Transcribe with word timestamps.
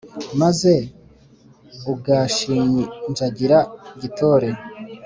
Maze 0.41 0.73
ugashinjagira 1.93 3.59
gitore, 4.01 4.49